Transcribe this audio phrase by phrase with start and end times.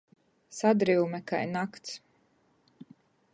[0.57, 1.89] Sadryume kai nakts.